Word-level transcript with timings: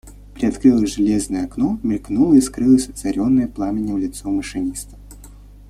Приоткрылось 0.33 0.95
железное 0.95 1.45
окно, 1.45 1.79
мелькнуло 1.83 2.33
и 2.33 2.41
скрылось 2.41 2.89
озаренное 2.89 3.47
пламенем 3.47 3.99
лицо 3.99 4.31
машиниста. 4.31 4.97